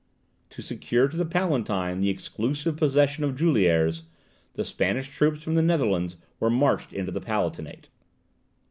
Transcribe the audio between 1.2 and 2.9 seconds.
Palatine the exclusive